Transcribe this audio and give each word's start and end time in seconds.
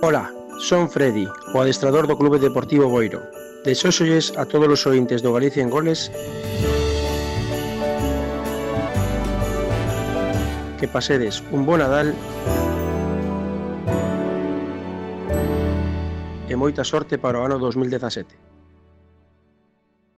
Ola, 0.00 0.30
son 0.60 0.88
Freddy, 0.88 1.26
o 1.52 1.58
adestrador 1.58 2.06
do 2.06 2.14
Clube 2.14 2.38
Deportivo 2.38 2.86
Boiro. 2.86 3.18
Desóxolles 3.66 4.30
a 4.38 4.46
todos 4.46 4.70
os 4.70 4.86
ointes 4.86 5.26
do 5.26 5.34
Galicia 5.34 5.58
en 5.58 5.74
Goles 5.74 6.14
que 10.78 10.86
pasedes 10.86 11.42
un 11.50 11.66
bo 11.66 11.74
Nadal 11.74 12.14
e 16.46 16.54
moita 16.54 16.86
sorte 16.86 17.18
para 17.18 17.42
o 17.42 17.44
ano 17.50 17.58
2017. 17.58 18.47